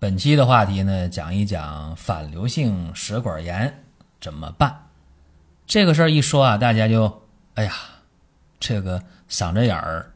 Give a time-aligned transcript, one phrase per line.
[0.00, 3.82] 本期的话题呢，讲一讲反流性食管炎
[4.20, 4.86] 怎么办。
[5.66, 7.22] 这个事儿一说啊，大家就
[7.54, 7.72] 哎呀，
[8.60, 10.12] 这个嗓子眼儿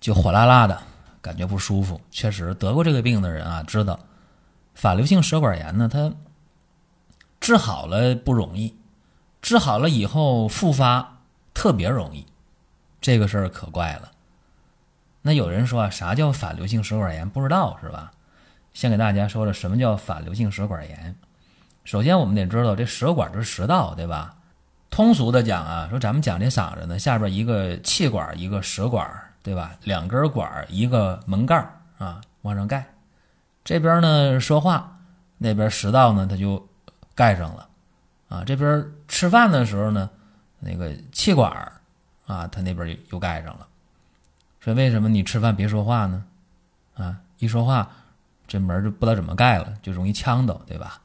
[0.00, 0.82] 就火辣辣的，
[1.22, 2.00] 感觉不舒服。
[2.10, 4.00] 确实得过这个病的人啊，知道
[4.74, 6.12] 反流性食管炎呢，它
[7.38, 8.76] 治好了不容易，
[9.40, 11.20] 治好了以后复发
[11.54, 12.26] 特别容易，
[13.00, 14.10] 这个事儿可怪了。
[15.22, 17.30] 那有人说啊，啥叫反流性食管炎？
[17.30, 18.10] 不知道是吧？
[18.76, 21.16] 先给大家说说什么叫反流性食管炎。
[21.84, 24.36] 首先，我们得知道这食管就是食道，对吧？
[24.90, 29.10] 通俗的讲啊，说咱们讲这嗓子呢，下边一个气管，一个食管，
[29.42, 29.74] 对吧？
[29.84, 31.56] 两根管，一个门盖
[31.96, 32.84] 啊，往上盖。
[33.64, 34.98] 这边呢说话，
[35.38, 36.68] 那边食道呢它就
[37.14, 37.66] 盖上了
[38.28, 38.44] 啊。
[38.44, 40.10] 这边吃饭的时候呢，
[40.60, 41.50] 那个气管
[42.26, 43.66] 啊，它那边又盖上了。
[44.60, 46.22] 说为什么你吃饭别说话呢？
[46.94, 47.90] 啊，一说话。
[48.46, 51.00] 这门就不知道怎么盖了，就容易呛到，对吧？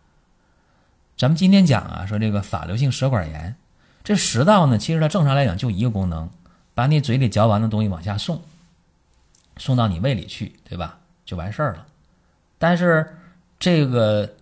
[1.17, 3.55] 咱们今天讲啊，说这个反流性食管炎，
[4.03, 6.29] 这食道呢，其实它正常来讲就一个功能，
[6.73, 8.41] 把你嘴里嚼完的东西往下送，
[9.57, 10.97] 送到你胃里去，对吧？
[11.25, 11.85] 就完事儿了。
[12.57, 13.15] 但是
[13.59, 14.33] 这个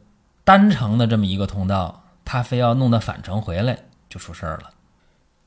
[0.43, 3.77] 单程的这么一个通道，它非要弄到返程回来，
[4.09, 4.71] 就出事儿了。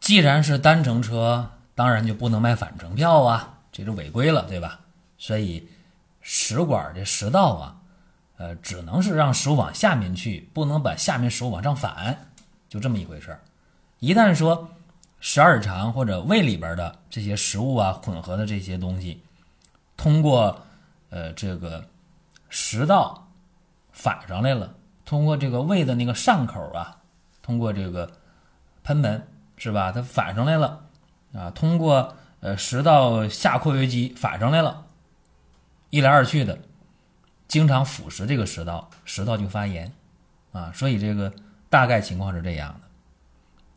[0.01, 4.81] 既然是单程车，当然就不能卖返程票啊，这就违规了，对吧？
[5.19, 5.69] 所以。
[6.23, 7.77] 食管的食道啊，
[8.37, 12.31] 呃，只能是让食物往下面去，不能把下面食物往上反，
[12.69, 13.41] 就这么一回事儿。
[13.99, 14.71] 一旦说
[15.21, 19.21] 十二肠或者胃里边的这些食物啊，混合的这些东西，
[19.97, 20.63] 通过
[21.11, 21.85] 呃这个
[22.49, 23.29] 食道
[23.93, 26.99] 反上来了，通过这个胃的那个上口啊，
[27.43, 28.11] 通过这个
[28.85, 29.91] 喷门是吧？
[29.93, 30.85] 它反上来了
[31.35, 34.87] 啊，通过呃食道下括约肌反上来了。
[35.93, 36.59] 一来二去的，
[37.47, 39.93] 经常腐蚀这个食道，食道就发炎，
[40.51, 41.31] 啊，所以这个
[41.69, 42.89] 大概情况是这样的。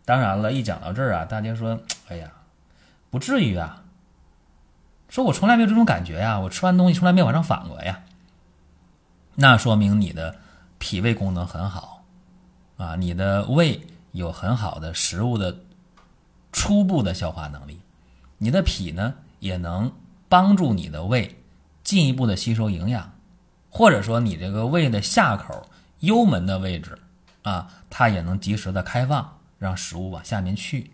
[0.06, 1.78] 当然了，一讲到这儿啊，大家说，
[2.08, 2.32] 哎呀，
[3.10, 3.84] 不至于啊，
[5.10, 8.06] 说我从来没有这种感觉呀，我吃完东西从来没往上反过呀，
[9.36, 10.38] 那说明你的
[10.78, 12.06] 脾胃功能很好，
[12.78, 13.82] 啊，你的胃
[14.14, 15.54] 有很好的食物的
[16.54, 17.82] 初步的消化能力，
[18.38, 19.92] 你的脾呢也能
[20.30, 21.38] 帮助你的胃。
[21.86, 23.14] 进一步的吸收营养，
[23.70, 25.70] 或者说你这个胃的下口
[26.00, 26.98] 幽门的位置
[27.44, 30.92] 啊，它也能及时的开放，让食物往下面去。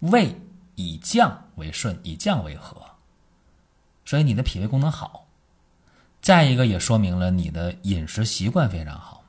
[0.00, 0.36] 胃
[0.74, 2.76] 以降为顺，以降为和，
[4.04, 5.28] 所以你的脾胃功能好。
[6.20, 9.22] 再一个也说明了你的饮食习惯非常好，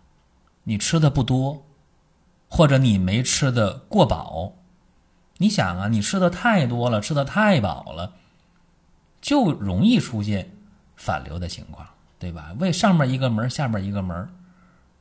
[0.63, 1.63] 你吃的不多，
[2.49, 4.53] 或者你没吃的过饱。
[5.37, 8.13] 你想啊，你吃的太多了，吃的太饱了，
[9.21, 10.54] 就容易出现。
[10.95, 12.55] 反流的情况，对吧？
[12.59, 14.29] 胃上面一个门，下面一个门，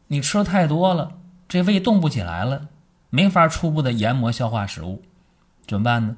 [0.08, 1.12] 你吃的太多了，
[1.48, 2.68] 这胃动不起来了，
[3.10, 5.02] 没法初步的研磨消化食物，
[5.66, 6.16] 怎么办呢？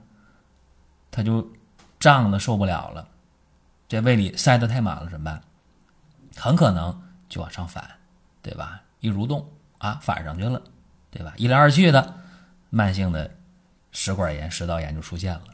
[1.10, 1.50] 它就
[1.98, 3.08] 胀的受不了了，
[3.88, 5.42] 这胃里塞得太满了，怎么办？
[6.36, 7.84] 很可能就往上反，
[8.42, 8.82] 对吧？
[9.00, 9.48] 一蠕动
[9.78, 10.60] 啊，反上去了，
[11.10, 11.32] 对吧？
[11.36, 12.14] 一来二去的，
[12.70, 13.30] 慢性的
[13.92, 15.44] 食管炎、食道炎就出现了，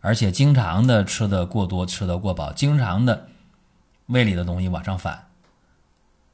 [0.00, 3.28] 而且经常的吃的过多、吃的过饱，经常的。
[4.10, 5.28] 胃里的东西往上反，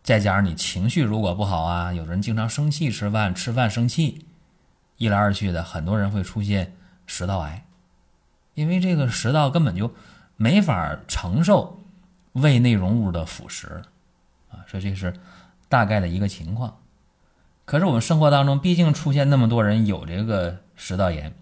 [0.03, 4.27] 再加上你情绪如果不好啊，有人经常生气吃饭，吃饭生气，
[4.97, 6.75] 一来二去的，很多人会出现
[7.07, 7.67] 食道癌，
[8.55, 9.95] 因为这个食道根本就
[10.37, 11.85] 没法承受
[12.33, 13.83] 胃内容物的腐蚀
[14.51, 15.15] 啊，所以这是
[15.69, 16.79] 大概的一个情况。
[17.67, 21.34] 可是我们生活当中毕竟出现那么多人有这个食道炎、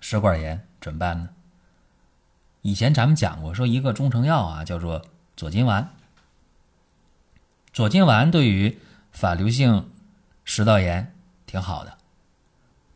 [0.00, 1.28] 食管炎，怎么办呢？
[2.64, 5.02] 以前咱们讲过，说一个中成药啊，叫做
[5.36, 5.86] 左金丸。
[7.74, 8.80] 左金丸对于
[9.12, 9.90] 反流性
[10.46, 11.14] 食道炎
[11.44, 11.92] 挺好的，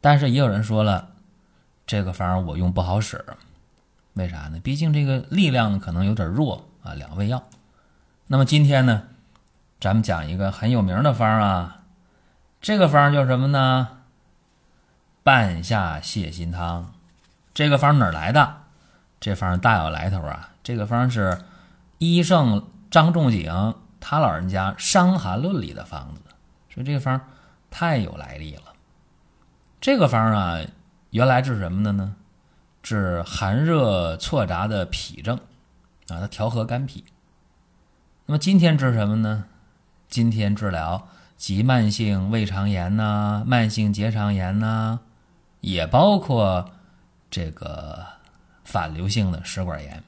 [0.00, 1.10] 但是也有人说了，
[1.86, 3.22] 这个方我用不好使，
[4.14, 4.58] 为啥呢？
[4.60, 7.46] 毕竟这个力量可能有点弱啊，两味药。
[8.28, 9.02] 那么今天呢，
[9.78, 11.82] 咱们讲一个很有名的方啊，
[12.62, 13.98] 这个方叫什么呢？
[15.22, 16.94] 半夏泻心汤。
[17.52, 18.62] 这个方哪儿来的？
[19.20, 20.50] 这方大有来头啊！
[20.62, 21.42] 这个方是
[21.98, 26.22] 医圣张仲景他老人家《伤寒论》里的方子，
[26.72, 27.20] 所以这个方
[27.70, 28.62] 太有来历了。
[29.80, 30.60] 这个方啊，
[31.10, 32.14] 原来治什么的呢？
[32.82, 35.36] 治寒热错杂的脾症
[36.08, 37.04] 啊，它调和肝脾。
[38.26, 39.46] 那么今天治什么呢？
[40.08, 45.00] 今天治疗急慢性胃肠炎呐、慢性结肠炎呐，
[45.60, 46.70] 也包括
[47.30, 48.06] 这个
[48.68, 50.04] 反流性的食管炎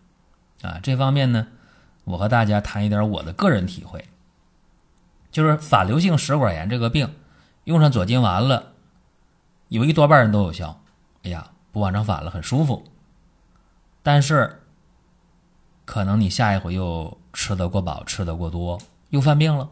[0.63, 0.79] 啊。
[0.83, 1.49] 这方面呢，
[2.05, 4.05] 我和大家谈一点我的个人体会，
[5.33, 7.15] 就是反流性食管炎这个病，
[7.65, 8.73] 用上左金丸了，
[9.69, 10.81] 有一多半人都有效。
[11.23, 11.51] 哎呀！
[11.73, 12.83] 不往上反了，很舒服。
[14.03, 14.61] 但是，
[15.85, 18.81] 可能你下一回又吃得过饱，吃得过多，
[19.11, 19.69] 又犯病了。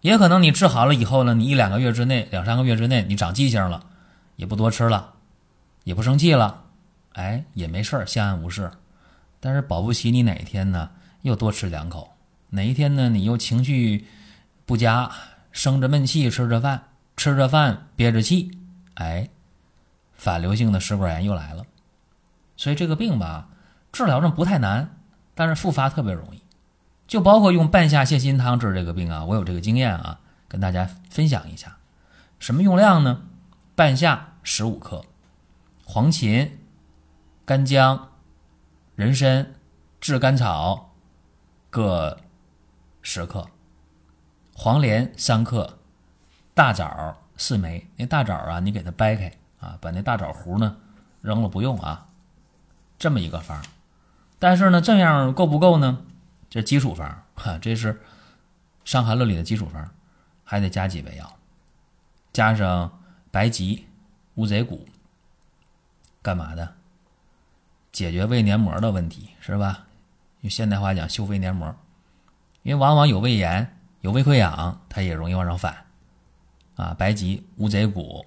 [0.00, 3.86] 也可能你治好了以后呢，你一两个月之内、两三个月之内，你长记性了，
[4.34, 5.12] 也不多吃了，
[5.84, 6.63] 也不生气了，
[7.14, 8.70] 哎，也没事儿，相安无事。
[9.40, 10.88] 但是保不齐你哪一天呢，
[11.22, 12.08] 又多吃两口；
[12.50, 14.06] 哪一天呢，你又情绪
[14.64, 15.10] 不佳，
[15.50, 16.84] 生着闷气，吃着饭，
[17.16, 18.50] 吃着饭憋着气，
[18.94, 19.28] 哎。
[20.16, 21.66] 反流性的食管炎又来了，
[22.56, 23.48] 所以这个病吧，
[23.92, 24.96] 治疗上不太难，
[25.34, 26.40] 但是复发特别容易。
[27.06, 30.18] 就包括用半夏泻心汤治这个病啊，我有这个经验啊，
[30.48, 31.76] 跟大家分享一下。
[32.38, 33.22] 什么用量呢？
[33.74, 35.04] 半夏十五克，
[35.84, 36.48] 黄芩、
[37.44, 38.10] 干姜、
[38.94, 39.54] 人参、
[40.00, 40.94] 炙甘草
[41.70, 42.18] 各
[43.02, 43.48] 十克，
[44.54, 45.78] 黄连三克，
[46.54, 47.88] 大枣四枚。
[47.96, 49.32] 那大枣啊，你给它掰开。
[49.60, 50.76] 啊，把那大枣核呢
[51.22, 52.08] 扔了不用啊，
[52.98, 53.64] 这么一个方，
[54.38, 56.04] 但是呢，这样够不够呢？
[56.50, 57.94] 这基础方，哈，这是
[58.84, 59.90] 《伤寒论》里的基础方，
[60.44, 61.38] 还得加几味药，
[62.30, 63.00] 加上
[63.30, 63.86] 白及、
[64.34, 64.86] 乌贼骨，
[66.20, 66.74] 干嘛的？
[67.94, 69.86] 解决胃黏膜的问题是吧？
[70.40, 71.72] 用现代话讲，修胃黏膜，
[72.64, 75.86] 因为往往有胃炎、有胃溃疡，它也容易往上反。
[76.74, 78.26] 啊，白及、乌贼骨。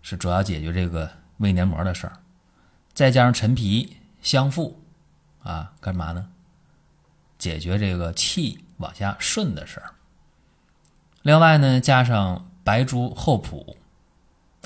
[0.00, 2.12] 是主要解决这个胃黏膜的事儿，
[2.92, 4.80] 再加上陈皮、香附，
[5.42, 6.30] 啊，干嘛呢？
[7.36, 9.90] 解决这个气往下顺的事儿。
[11.22, 13.76] 另外呢，加上白术、厚朴，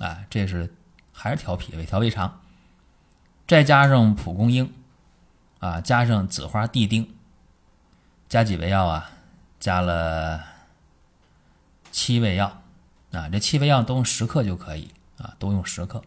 [0.00, 0.71] 啊，这是
[1.12, 2.43] 还是调脾胃、调胃肠。
[3.49, 4.73] 再加上蒲公英，
[5.59, 7.12] 啊，加上紫花地丁，
[8.29, 9.11] 加几味药啊？
[9.59, 10.45] 加了
[11.91, 12.62] 七味药，
[13.11, 14.93] 啊，这七味药都用十克就可以。
[15.21, 16.00] 啊，都用十克。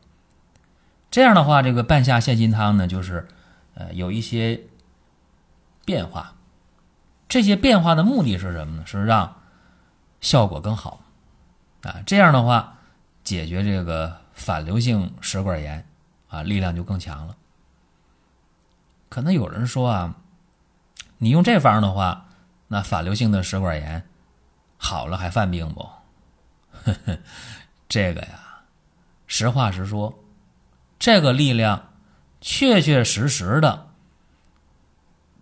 [1.09, 3.27] 这样的话，这个半夏泻心汤呢，就是
[3.73, 4.61] 呃有一些
[5.83, 6.35] 变化。
[7.27, 8.85] 这些变化的目的是什么呢？
[8.85, 9.35] 是让
[10.21, 11.01] 效果更好
[11.81, 12.01] 啊。
[12.05, 12.77] 这样的话，
[13.21, 15.85] 解决这个反流性食管炎
[16.31, 17.37] 啊，力量就更强了。
[19.09, 20.15] 可能有人说啊，
[21.19, 22.25] 你用这方的话，
[22.67, 24.07] 那反流性的食管炎
[24.77, 25.81] 好了还犯病不？
[26.71, 27.19] 呵呵，
[27.87, 28.63] 这个呀。
[29.27, 30.17] 实话实说，
[30.97, 31.89] 这个力量
[32.41, 33.87] 确确实实的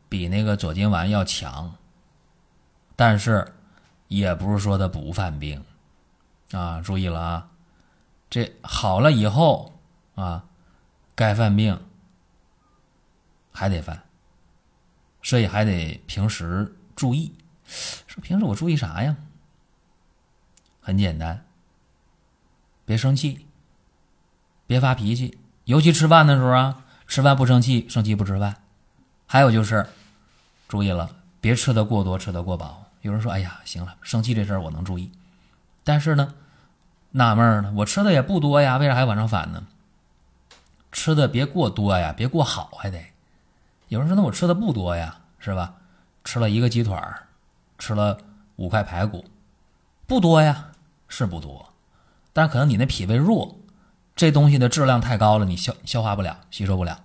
[0.07, 1.75] 比那个左金丸要强，
[2.95, 3.55] 但是
[4.07, 5.63] 也不是说他不犯病
[6.51, 6.81] 啊！
[6.81, 7.49] 注意了啊，
[8.29, 9.79] 这好了以后
[10.15, 10.45] 啊，
[11.19, 11.77] 该犯病
[13.51, 14.01] 还得犯，
[15.21, 17.33] 所以还得平时注意。
[18.07, 19.17] 说平时我注意啥呀？
[20.79, 21.43] 很简单，
[22.85, 23.45] 别生气。
[24.65, 28.55] 别发脾气，尤其吃饭的时候啊，吃饭不生气，生气不吃饭。
[29.27, 29.85] 还有就是，
[30.69, 32.85] 注意了，别吃的过多，吃的过饱。
[33.01, 35.11] 有人说：“哎呀，行了，生气这事儿我能注意。”
[35.83, 36.33] 但是呢，
[37.11, 39.67] 纳闷呢，我吃的也不多呀，为啥还往上反呢？
[40.91, 42.99] 吃的别过多呀，别过好还得。
[43.87, 45.75] 有人说：“那我吃的不多呀，是吧？
[46.23, 47.27] 吃了一个鸡腿儿，
[47.77, 48.17] 吃了
[48.57, 49.25] 五块排骨，
[50.05, 50.71] 不多呀，
[51.07, 51.73] 是不多。
[52.33, 53.55] 但可能你那脾胃弱。”
[54.15, 56.99] 这东西的质量太高了，你消消化不了，吸收不了。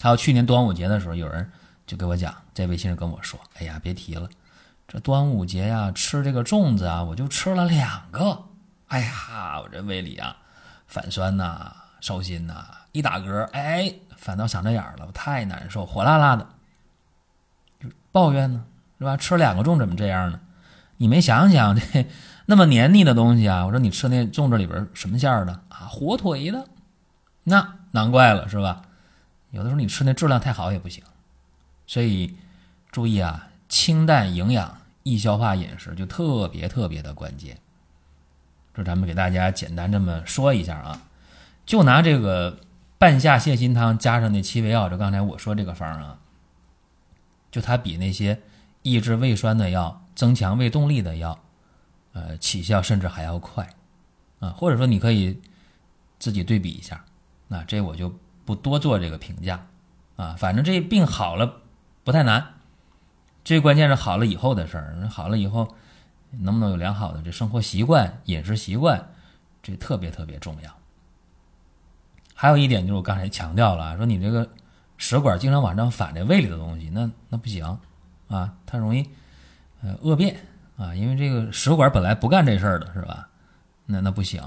[0.00, 1.48] 还有去年端午节的时候，有人
[1.86, 4.28] 就给我讲，在微信上跟我说：“哎呀，别提了，
[4.88, 8.42] 这端午节呀，吃这个粽子啊，我就吃了两个。
[8.88, 10.36] 哎呀，我这胃里啊，
[10.88, 11.72] 反酸呐，
[12.04, 16.46] 烧心呐，一打嗝，哎，反倒想着眼了，太难受，火辣辣的，
[18.12, 18.62] 抱怨呢，
[18.98, 19.16] 是吧？
[19.16, 20.38] 吃两个粽怎么这样呢？
[20.98, 22.06] 你没想想这。
[22.44, 25.88] ”那么黏腻的东西啊，我说你吃那粽子里边什么馅儿的啊？
[25.88, 26.68] 火腿的，
[27.44, 28.82] 那难怪了是吧？
[29.50, 31.02] 有的时候你吃那质量太好也不行，
[31.86, 32.36] 所以
[32.92, 37.56] 注意啊，清淡、营养、易消化饮食就特别特别的关键。
[38.74, 41.00] 这咱们给大家简单这么说一下啊，
[41.66, 42.60] 就拿这个
[42.98, 46.18] 半夏泻心汤加上那七味药，就刚才我说这个方啊，
[47.50, 48.40] 就它比那些
[48.82, 51.38] 抑制胃酸的药、增强胃动力的药，
[52.12, 53.68] 呃，起效甚至还要快
[54.40, 54.50] 啊。
[54.50, 55.40] 或者说你可以
[56.18, 57.04] 自己对比一下，
[57.48, 59.66] 那这我就不多做这个评价
[60.16, 60.34] 啊。
[60.38, 61.62] 反正这病好了
[62.02, 62.54] 不太难，
[63.44, 65.08] 最关键是好了以后的事儿。
[65.08, 65.74] 好了以后
[66.30, 69.10] 能不能有良好的这生活习惯、饮食习惯，
[69.62, 70.70] 这特别特别重要。
[72.44, 74.46] 还有一点就是我刚才强调了，说你这个
[74.98, 77.64] 食管经常往上反这胃里的东西，那那不行
[78.28, 79.02] 啊，它容易
[79.80, 80.36] 呃恶变
[80.76, 83.26] 啊，因为这个食管本来不干这事儿的是吧？
[83.86, 84.42] 那那不行，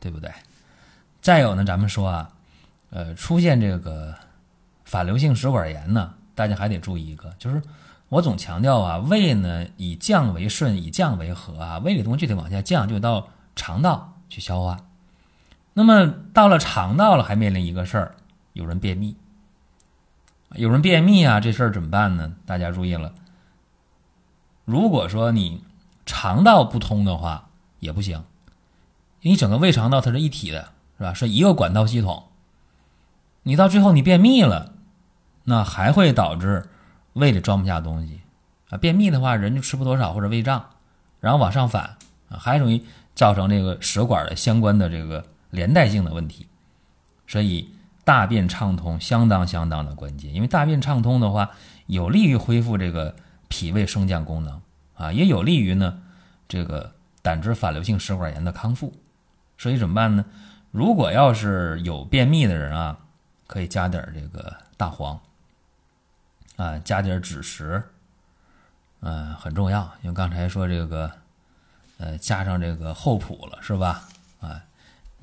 [0.00, 0.32] 对不对？
[1.20, 2.30] 再有呢，咱们说啊，
[2.88, 4.14] 呃，出现这个
[4.86, 7.60] 反流性食管炎呢，大家还得注意一个，就是
[8.08, 14.80] 我总强调啊，胃呢以降为顺，以降为和啊，胃里东西就得往下降，就到肠道去消化。
[15.74, 18.14] 那么到了肠道了，还面临一个事儿，
[18.52, 19.16] 有人便秘。
[20.50, 22.32] 有人便秘啊，这事儿怎么办呢？
[22.46, 23.12] 大家注意了，
[24.64, 25.64] 如果说你
[26.06, 27.48] 肠道不通的话，
[27.80, 28.22] 也不行。
[29.20, 31.12] 因为整个胃肠道它是一体的，是吧？
[31.12, 32.24] 是一个管道系统。
[33.42, 34.74] 你到最后你便秘了，
[35.42, 36.68] 那还会导致
[37.14, 38.20] 胃里装不下东西
[38.70, 38.78] 啊。
[38.78, 40.66] 便秘的话，人就吃不多少或者胃胀，
[41.18, 41.96] 然后往上反
[42.28, 45.24] 啊，还容易造成这个食管的相关的这个。
[45.54, 46.48] 连带性的问题，
[47.28, 47.70] 所以
[48.02, 50.34] 大便畅通相当相当的关键。
[50.34, 51.48] 因为大便畅通的话，
[51.86, 53.14] 有利于恢复这个
[53.48, 54.60] 脾胃升降功能
[54.96, 56.02] 啊，也有利于呢
[56.48, 56.92] 这个
[57.22, 58.92] 胆汁反流性食管炎的康复。
[59.56, 60.24] 所以怎么办呢？
[60.72, 62.98] 如果要是有便秘的人啊，
[63.46, 65.18] 可以加点这个大黄
[66.56, 67.80] 啊，加点枳实，
[69.00, 69.88] 嗯，很重要。
[70.02, 71.08] 因为刚才说这个，
[71.98, 74.02] 呃，加上这个厚朴了，是吧？
[74.40, 74.60] 啊。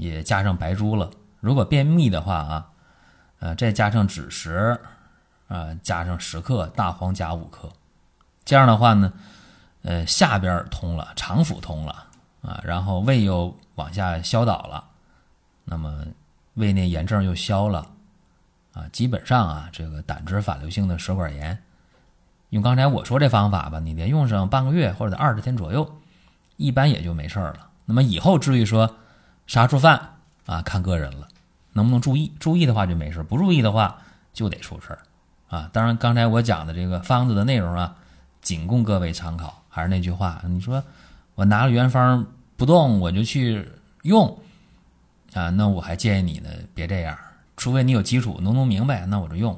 [0.02, 1.12] 也加上白术了。
[1.42, 2.70] 如果便秘的话啊，
[3.38, 4.80] 呃，再加上枳实，
[5.48, 7.72] 啊，加上十克，大黄加五克，
[8.44, 9.14] 这样的话呢，
[9.84, 12.08] 呃，下边通了，肠腑通了
[12.42, 14.84] 啊，然后胃又往下消导了，
[15.66, 16.04] 那么
[16.56, 17.88] 胃内炎症又消了
[18.74, 21.62] 啊，基本上啊，这个胆汁反流性的食管炎，
[22.50, 26.00] 用刚才我说这方法吧，你连用上半个月或者二十天左右，
[26.58, 27.70] 一般也就没事儿了。
[27.86, 28.98] 那么以后至于说。
[29.52, 30.00] 杀出饭
[30.46, 31.28] 啊，看个人了，
[31.74, 32.32] 能不能注意？
[32.40, 33.98] 注意的话就没事，不注意的话
[34.32, 35.00] 就得出事儿
[35.50, 35.70] 啊。
[35.74, 37.94] 当然，刚才我讲的这个方子的内容啊，
[38.42, 39.62] 仅供各位参考。
[39.68, 40.82] 还是那句话，你说
[41.36, 43.68] 我拿了原方不动，我就去
[44.04, 44.40] 用
[45.34, 47.18] 啊，那我还建议你呢，别这样。
[47.58, 49.54] 除非你有基础，能弄明白，那我就用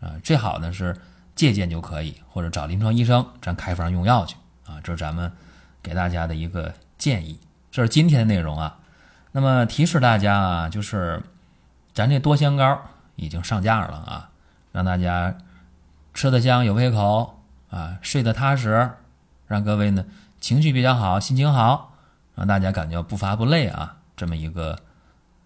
[0.00, 0.12] 啊。
[0.22, 0.96] 最好呢是
[1.34, 4.80] 借鉴就可以，或者找临床医生，咱开方用药去啊。
[4.84, 5.32] 这是咱们
[5.82, 7.36] 给大家的一个建议。
[7.72, 8.78] 这是今天的内容啊。
[9.36, 11.22] 那么提示大家啊，就是
[11.92, 12.80] 咱这多香膏
[13.16, 14.30] 已经上架了啊，
[14.72, 15.36] 让大家
[16.14, 17.38] 吃得香有胃口
[17.68, 18.90] 啊，睡得踏实，
[19.46, 20.06] 让各位呢
[20.40, 21.92] 情绪比较好，心情好，
[22.34, 24.74] 让大家感觉不乏不累啊，这么一个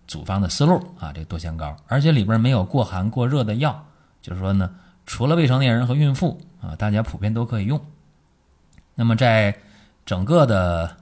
[0.07, 3.85] 组方的思路啊，这多香膏，而且里边没有过寒过热的药，
[4.23, 4.71] 就是说呢，
[5.05, 7.85] 除了未成年人和孕妇啊，大家普遍都可以用。
[8.95, 9.59] 那么在
[10.07, 11.00] 整个的。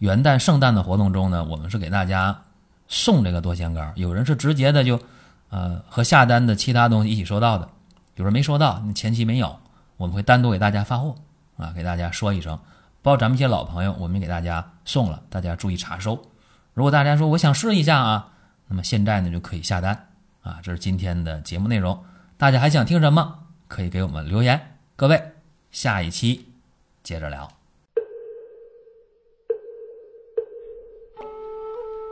[0.00, 2.42] 元旦、圣诞的活动中呢，我们是给大家
[2.88, 3.92] 送这个多香膏。
[3.96, 4.98] 有人是直接的就，
[5.50, 7.68] 呃，和下单的其他东西一起收到的。
[8.16, 9.58] 有人没收到，你前期没有，
[9.98, 11.14] 我们会单独给大家发货
[11.58, 12.58] 啊，给大家说一声。
[13.02, 16.18] 包括咱们一些老朋友，我们给大家送了，大家注意查收。
[16.72, 18.28] 如果大家说我想试一下啊，
[18.68, 20.08] 那么现在呢就可以下单
[20.42, 20.60] 啊。
[20.62, 22.02] 这是今天的节目内容，
[22.38, 23.40] 大家还想听什么？
[23.68, 24.78] 可以给我们留言。
[24.96, 25.32] 各位，
[25.70, 26.52] 下一期
[27.02, 27.59] 接着聊。